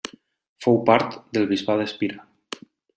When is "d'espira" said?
1.85-2.29